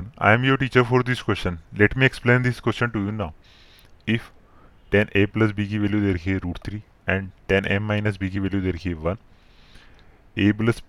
everyone, 0.00 0.12
I 0.18 0.32
am 0.32 0.44
your 0.44 0.56
teacher 0.56 0.84
for 0.84 1.02
this 1.02 1.22
question. 1.22 1.58
Let 1.76 1.96
me 1.96 2.06
explain 2.06 2.42
this 2.42 2.60
question 2.60 2.90
to 2.90 2.98
you 2.98 3.12
now. 3.12 3.34
If 4.06 4.30
10a 4.92 5.26
plus 5.32 5.52
b 5.52 5.66
की 5.68 5.78
value 5.78 6.00
दे 6.00 6.12
रखी 6.12 6.30
है 6.30 6.38
root 6.38 6.58
three 6.58 6.82
and 7.08 7.30
10m 7.50 7.80
minus 7.80 8.18
B 8.20 8.30
की 8.30 8.38
value 8.38 8.60
दे 8.60 8.70
रखी 8.70 8.88
है 8.88 8.94
one 8.94 9.16
a 10.38 10.52
plus 10.58 10.82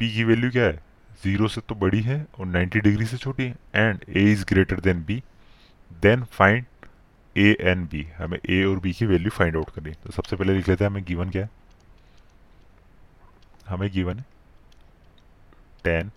p 0.00 0.10
की 0.14 0.24
value 0.24 0.50
क्या 0.50 0.64
है? 0.64 0.82
ज़ीरो 1.24 1.48
से 1.48 1.60
तो 1.60 1.74
बड़ी 1.74 2.00
है 2.02 2.26
और 2.38 2.46
90 2.46 2.80
डिग्री 2.82 3.06
से 3.06 3.16
छोटी 3.16 3.42
है 3.42 3.56
and 3.74 4.04
a 4.04 4.16
is 4.16 4.44
greater 4.44 4.80
than 4.80 5.04
b 5.10 5.20
then 6.02 6.24
find 6.24 6.64
a 7.36 7.60
and 7.60 7.88
b. 7.90 8.04
हमें 8.18 8.38
a 8.38 8.64
और 8.70 8.80
b 8.86 8.94
की 8.94 9.06
वैल्यू 9.06 9.30
फाइंड 9.30 9.56
आउट 9.56 9.70
करनी 9.74 9.90
है। 9.90 9.96
तो 10.04 10.12
सबसे 10.12 10.36
पहले 10.36 10.56
लिख 10.56 10.68
लेते 10.68 10.84
हैं 10.84 10.90
हमें 10.90 11.04
गिवन 11.04 11.30
क्या 11.30 11.42
है? 11.42 11.50
हमें 13.68 13.90
गिवन 13.92 14.18
है 14.18 14.24
टेन 15.84 16.10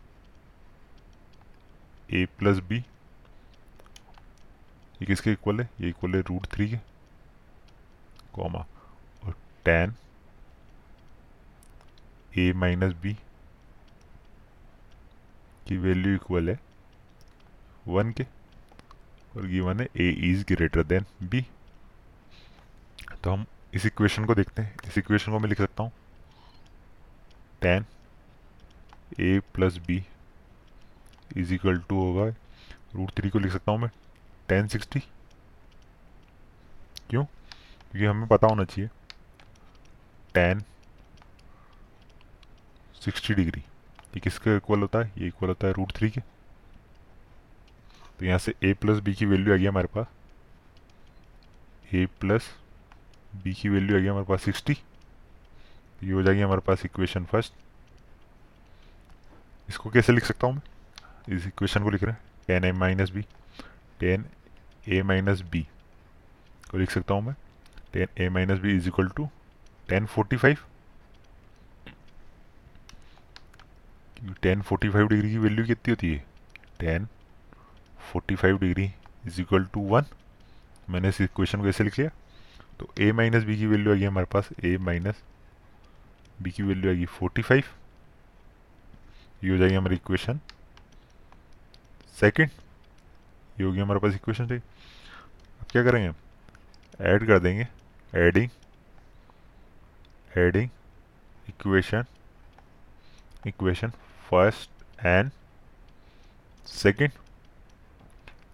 ए 2.09 2.25
प्लस 2.39 2.57
बी 2.63 2.77
ये 5.01 5.05
किसके 5.05 5.31
इक्वल 5.31 5.61
है? 5.61 5.69
ये 5.81 5.89
इक्वल 5.89 6.15
है 6.15 6.21
रूट 6.21 6.45
थ्री 6.53 6.69
के. 6.69 6.77
कॉमा 8.33 8.65
और 9.23 9.35
टेन 9.65 9.93
ए 12.37 12.51
माइनस 12.53 12.93
बी 13.01 13.13
की 15.67 15.77
वैल्यू 15.77 16.15
इक्वल 16.15 16.49
है 16.49 16.59
वन 17.87 18.11
के. 18.11 18.23
और 19.35 19.45
गिवन 19.47 19.79
है 19.79 19.87
A 19.97 20.09
is 20.31 20.43
greater 20.47 20.83
than 20.83 21.05
B 21.23 21.45
तो 23.23 23.31
हम 23.31 23.45
इस 23.73 23.85
इक्वेशन 23.85 24.25
को 24.25 24.35
देखते 24.35 24.61
हैं। 24.61 24.75
इस 24.87 24.97
इक्वेशन 24.97 25.31
को 25.31 25.39
मैं 25.39 25.49
लिख 25.49 25.57
सकता 25.57 25.83
हूँ। 25.83 25.91
Tan 27.61 27.85
A 29.19 29.39
plus 29.53 29.77
B 29.87 30.03
is 31.37 31.53
equal 31.53 31.77
to 31.89 31.99
होगा 32.01 32.25
रूट 32.95 33.11
थ्री 33.17 33.29
को 33.29 33.39
लिख 33.39 33.51
सकता 33.51 33.71
हूँ 33.71 33.79
मैं। 33.79 33.89
टेन 34.49 34.67
सिक्सटी 34.67 34.99
क्यों? 37.09 37.23
क्योंकि 37.23 38.05
हमें 38.05 38.27
पता 38.27 38.47
होना 38.47 38.63
चाहिए। 38.63 38.89
टेन 40.33 40.63
सिक्सटी 43.03 43.33
डिग्री 43.33 43.61
ये 43.61 44.19
किसके 44.19 44.55
इक्वल 44.57 44.79
होता 44.79 44.99
है? 44.99 45.11
ये 45.17 45.27
इक्वल 45.27 45.49
होता 45.49 45.67
है 45.67 45.73
रूट 45.73 45.91
थ्री 45.95 46.09
के। 46.09 46.21
तो 48.19 48.25
यहाँ 48.25 48.39
से 48.39 48.53
ए 48.63 48.73
प्लस 48.73 48.99
बी 49.03 49.13
की 49.13 49.25
वैल्यू 49.25 49.53
आ 49.53 49.57
गई 49.57 49.65
हमारे 49.65 49.87
पास। 49.95 50.05
ए 51.93 52.05
प्लस 52.19 52.49
बी 53.43 53.53
की 53.53 53.69
वैल्यू 53.69 53.97
आ 53.97 53.99
गई 53.99 54.07
हमारे 54.07 54.25
पास 54.25 54.43
सिक्सटी 54.43 54.77
ये 56.03 56.11
हो 56.11 56.21
जाएगी 56.23 56.41
हमारे 56.41 56.61
पास 56.61 56.85
इक्वेशन 56.85 57.25
फ़र्स्ट 57.25 57.53
इसको 59.69 59.89
कैसे 59.89 60.13
लिख 60.13 60.25
सकता 60.25 60.47
हूँ 60.47 60.55
मैं? 60.55 60.61
इस 61.29 61.47
इक्वेशन 61.47 61.83
को 61.83 61.89
लिख 61.89 62.03
रहे 62.03 62.13
हैं। 62.13 62.21
Tan 62.47 62.63
A 62.65 62.71
minus 62.71 63.09
B 63.11 63.21
tan 63.99 64.25
A 64.87 65.01
minus 65.01 65.41
B 65.51 65.61
को 66.71 66.77
लिख 66.77 66.91
सकता 66.91 67.13
हूँ 67.13 67.21
मैं। 67.23 67.35
Tan 67.93 68.07
A 68.17 68.29
minus 68.29 68.59
B 68.59 68.75
is 68.75 68.87
equal 68.87 69.07
to 69.17 69.29
tan 69.89 70.05
forty 70.05 70.37
five 70.37 70.57
tan 74.41 74.61
forty 74.61 74.89
five 74.89 75.07
degree 75.07 75.29
की 75.31 75.37
वैल्यू 75.37 75.65
कितनी 75.65 75.91
होती 75.91 76.13
है? 76.13 76.23
Tan 76.79 77.07
forty 78.11 78.35
five 78.35 78.57
degree 78.59 78.91
is 79.27 79.41
equal 79.41 79.65
to 79.73 79.81
one 79.89 80.05
मैंने 80.89 81.09
इस 81.09 81.21
इक्वेशन 81.21 81.61
को 81.61 81.67
ऐसे 81.67 81.83
लिख 81.83 81.99
लिया। 81.99 82.09
तो 82.79 82.89
ए 82.99 83.11
माइनस 83.11 83.43
बी 83.43 83.57
की 83.57 83.65
वैल्यू 83.65 83.91
आ 83.91 83.95
गई 83.95 84.03
हमारे 84.03 84.27
पास। 84.31 84.49
ए 84.63 84.77
माइनस 84.77 85.23
बी 86.41 86.51
की 86.51 86.63
वैल्यू 86.63 86.89
आएगी 86.91 87.05
फोर्टी 87.07 87.41
फाइव 87.41 87.63
ये 89.43 89.51
हो 89.51 89.57
जाएगी 89.57 89.75
हमारी 89.75 89.95
इक्वेशन 89.95 90.39
सेकंड 92.15 92.49
ये 93.59 93.65
होगी 93.65 93.79
हमारे 93.79 93.99
पास 93.99 94.13
इक्वेशन 94.15 94.47
चाहिए 94.47 94.61
अब 95.59 95.65
क्या 95.71 95.83
करेंगे 95.83 96.11
ऐड 97.03 97.25
कर 97.27 97.39
देंगे। 97.39 97.67
Adding 98.13 98.49
adding 100.37 100.69
equation 101.49 102.05
equation 103.47 103.89
first 104.29 105.05
and 105.05 105.31
second 106.67 107.11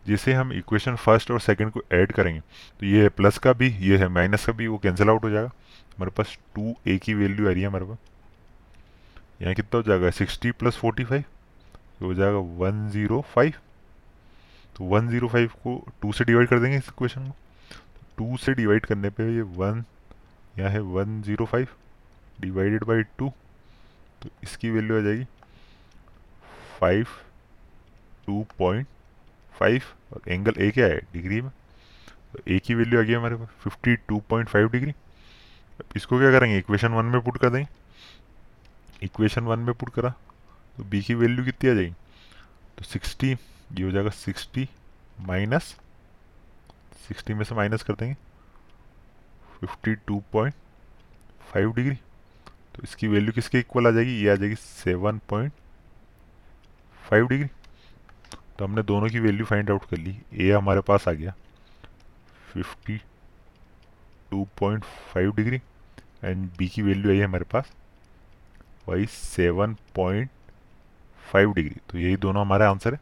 जिसे 0.07 0.33
हम 0.33 0.51
इक्वेशन 0.53 0.95
फ़र्स्ट 0.95 1.31
और 1.31 1.39
सेकंड 1.39 1.71
को 1.71 1.81
ऐड 1.93 2.11
करेंगे। 2.11 2.39
तो 2.39 2.85
ये 2.85 3.01
है 3.03 3.09
प्लस 3.09 3.37
का 3.37 3.53
भी, 3.53 3.67
ये 3.69 3.97
है 3.97 4.07
माइनस 4.07 4.45
का 4.45 4.53
भी, 4.53 4.67
वो 4.67 4.77
कैंसिल 4.77 5.09
आउट 5.09 5.23
हो 5.23 5.29
जाएगा। 5.29 5.51
हमारे 5.97 6.11
पास 6.11 6.37
टू 6.55 6.75
ए 6.87 6.97
की 6.97 7.13
वैल्यू 7.13 7.47
आ 7.47 7.51
रही 7.51 7.61
है 7.61 7.67
हमारे 7.67 7.85
पास। 7.85 7.97
यहाँ 9.41 9.53
कितना 9.55 9.77
हो 9.77 9.83
जाएगा? 9.83 10.09
सिक्सटी 10.11 10.51
प्लस 10.51 10.77
फोर्टी 10.77 11.03
फाइव 11.03 11.23
हो 12.01 12.13
जाएगा 12.13 12.37
वन 12.59 12.87
ज़ीरो 12.89 13.21
फाइव। 13.33 13.53
तो 14.75 14.83
वन 14.85 15.09
ज़ीरो 15.09 15.27
फाइव 15.27 15.51
को 15.63 15.75
टू 16.01 16.11
से 16.11 16.23
डिवाइड 16.25 16.47
कर 16.49 16.59
देंगे 16.59 16.77
इस 16.77 16.87
इक्वेशन 16.89 17.27
को। 17.27 17.35
टू 18.17 18.37
से 18.37 18.53
डिवाइड 18.53 18.85
करने 18.85 19.09
पे 19.09 19.23
ये 19.35 19.41
वन, 19.41 19.83
यहाँ 20.59 20.69
है 20.71 20.79
one 20.79 21.21
zero 21.21 21.45
five 21.45 21.67
divided 22.41 22.83
by 22.83 23.03
two 23.17 23.31
तो 24.21 24.29
इसकी 24.43 24.69
वैल्यू 24.69 24.97
आ 24.97 25.01
जाएगी 25.01 25.23
फाइव, 26.79 27.07
टू 28.25 28.45
पॉइंट 28.57 28.87
फाइव। 29.53 29.83
और 30.13 30.21
एंगल 30.27 30.53
ए 30.59 30.69
क्या 30.71 30.85
है? 30.85 30.99
डिग्री 31.13 31.41
में। 31.41 31.49
तो 32.33 32.39
ए 32.47 32.59
की 32.59 32.75
वैल्यू 32.75 32.99
आ 32.99 33.03
गई 33.03 33.13
हमारे 33.13 33.35
पास 33.35 33.47
fifty 33.63 33.95
two 34.07 34.21
point 34.29 34.49
five 34.49 34.69
degree. 34.71 34.93
इसको 35.95 36.19
क्या 36.19 36.31
करेंगे? 36.31 36.57
इक्वेशन 36.57 36.91
वन 36.93 37.05
में 37.05 37.21
पुट 37.21 37.37
कर 37.37 37.49
देंगे। 37.49 37.67
इक्वेशन 39.03 39.43
वन 39.43 39.59
में 39.59 39.73
पुट 39.73 39.89
करा। 39.93 40.13
तो 40.77 40.83
बी 40.83 41.01
की 41.01 41.13
वैल्यू 41.13 41.45
कितनी 41.45 41.69
आ 41.69 41.73
जाएगी? 41.73 41.93
तो 42.77 42.83
सिक्सटी 42.83 43.31
ये 43.31 43.83
हो 43.83 43.91
जाएगा 43.91 44.09
सिक्सटी 44.09 44.67
माइनस 45.21 45.75
सिक्सटी 47.07 47.33
में 47.33 47.43
से 47.45 47.55
माइनस 47.55 47.83
कर 47.83 47.93
देंगे। 47.93 48.15
Fifty 49.59 49.95
two 49.97 50.21
point 50.33 50.53
five 51.51 51.73
degree 51.73 51.95
तो 52.75 52.83
इसकी 52.83 53.07
वैल्यू 53.07 53.31
किसके 53.33 53.59
इक्वल 53.59 53.87
आ 53.87 53.91
जाएगी? 53.91 54.11
ये 54.23 54.29
आ 54.29 54.35
जाएगी 54.35 54.55
सेवन 54.55 55.19
पॉइंट 55.29 55.53
फाइव 57.09 57.27
डिग्री 57.27 57.49
तो 58.57 58.65
हमने 58.65 58.83
दोनों 58.83 59.09
की 59.09 59.19
वैल्यू 59.19 59.45
फाइंड 59.45 59.69
आउट 59.71 59.85
कर 59.89 59.97
ली। 59.97 60.17
ए 60.33 60.51
हमारे 60.51 60.81
पास 60.81 61.07
आ 61.07 61.11
गया। 61.11 61.33
Fifty 62.53 62.97
two 64.31 64.47
point 64.59 64.83
five 65.13 65.35
degree 65.35 65.61
and 66.23 66.49
B 66.57 66.67
की 66.67 66.81
वैल्यू 66.81 67.11
आई 67.11 67.17
है 67.17 67.25
हमारे 67.25 67.45
पास। 67.51 67.71
वही 68.87 69.05
सेवन 69.05 69.73
पॉइंट 69.95 70.29
फाइव 71.33 71.53
डिग्री 71.53 71.75
तो 71.89 71.97
यही 71.97 72.15
दोनों 72.15 72.41
हमारे 72.41 72.65
आंसर 72.65 72.93
है। 72.93 72.99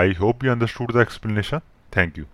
I 0.00 0.12
hope 0.12 0.44
you 0.44 0.52
understood 0.52 0.92
the 0.92 0.96
explanation 0.96 1.58
thank 1.96 2.18
you 2.18 2.24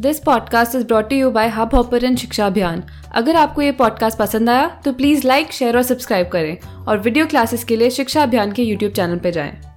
this 0.00 0.18
podcast 0.18 0.74
is 0.74 0.86
brought 0.86 1.12
you 1.12 1.30
by 1.30 1.48
Hubhopper 1.74 2.16
शिक्षा 2.16 2.46
अभियान 2.46 2.82
अगर 3.12 3.36
आपको 3.36 3.62
ये 3.62 3.72
पॉडकास्ट 3.72 4.18
पसंद 4.18 4.50
आया 4.50 4.68
तो 4.84 4.92
प्लीज़ 4.92 5.26
लाइक 5.26 5.52
शेयर 5.52 5.76
और 5.76 5.82
सब्सक्राइब 5.82 6.28
करें। 6.28 6.60
और 6.60 6.98
वीडियो 6.98 7.26
क्लासेस 7.26 7.64
के 7.64 7.76
लिए 7.76 7.90
शिक्षा 7.90 8.22
अभियान 8.22 8.52
के 8.52 8.62
यूट्यूब 8.62 8.92
चैनल 8.92 9.18
पर 9.18 9.30
जाएँ। 9.30 9.69